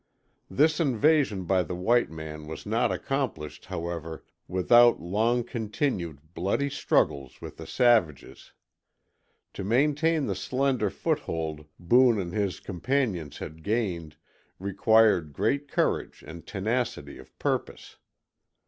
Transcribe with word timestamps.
This 0.49 0.79
invasion 0.79 1.45
by 1.45 1.61
the 1.61 1.75
white 1.75 2.09
man 2.09 2.47
was 2.47 2.65
not 2.65 2.91
accomplished, 2.91 3.65
however, 3.65 4.25
without 4.47 4.99
long 4.99 5.43
continued, 5.43 6.33
bloody 6.33 6.71
struggles 6.71 7.39
with 7.39 7.57
the 7.57 7.67
savages. 7.67 8.51
To 9.53 9.63
maintain 9.63 10.25
the 10.25 10.33
slender 10.33 10.89
foothold 10.89 11.67
Boone 11.77 12.19
and 12.19 12.33
his 12.33 12.59
companions 12.59 13.37
had 13.37 13.61
gained, 13.61 14.15
required 14.57 15.33
great 15.33 15.67
courage 15.67 16.23
and 16.25 16.47
tenacity 16.47 17.19
of 17.19 17.37
purpose. 17.37 17.97